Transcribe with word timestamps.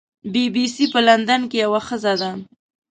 بی 0.31 0.43
بي 0.53 0.65
سي 0.73 0.85
په 0.93 0.99
لندن 1.07 1.41
کې 1.49 1.57
یوه 1.65 1.81
ښځه 1.87 2.13
ده. 2.21 2.31